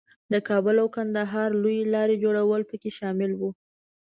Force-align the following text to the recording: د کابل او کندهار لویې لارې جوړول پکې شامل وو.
د 0.31 0.33
کابل 0.49 0.75
او 0.83 0.87
کندهار 0.95 1.49
لویې 1.61 1.89
لارې 1.93 2.15
جوړول 2.23 2.61
پکې 2.69 2.89
شامل 2.99 3.31
وو. 3.35 3.49